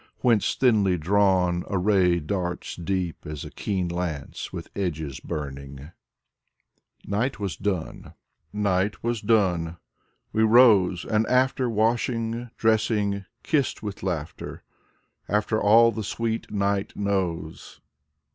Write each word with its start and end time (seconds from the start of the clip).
Whence, 0.21 0.55
thinly 0.55 0.97
drawn, 0.97 1.63
a 1.69 1.77
ray 1.77 2.19
darts 2.19 2.75
deep 2.75 3.17
As 3.23 3.45
a 3.45 3.51
keen 3.51 3.87
lance 3.87 4.51
with 4.51 4.67
edges 4.75 5.19
burning. 5.19 5.91
I20 7.05 7.05
Mikhail 7.05 7.05
Kuzmin" 7.05 7.05
NIGHT 7.07 7.33
WAS 7.39 7.57
DONE" 7.59 8.13
Night 8.51 9.03
was 9.03 9.21
done. 9.21 9.77
Wc 10.33 10.49
rose 10.49 11.05
and 11.05 11.27
after 11.27 11.69
Washing, 11.69 12.49
dressing,— 12.57 13.25
^kissed 13.43 13.83
with 13.83 14.01
laughter, 14.01 14.63
After 15.29 15.61
all 15.61 15.91
the 15.91 16.03
sweet 16.03 16.49
night 16.49 16.95
knows. 16.95 17.79